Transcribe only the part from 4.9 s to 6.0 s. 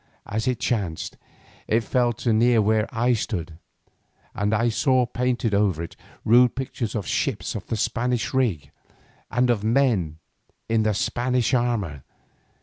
painted over it